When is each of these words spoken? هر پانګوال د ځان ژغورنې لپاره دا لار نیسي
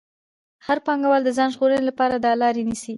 هر 0.65 0.77
پانګوال 0.85 1.21
د 1.25 1.29
ځان 1.37 1.49
ژغورنې 1.55 1.83
لپاره 1.89 2.15
دا 2.17 2.31
لار 2.41 2.55
نیسي 2.69 2.89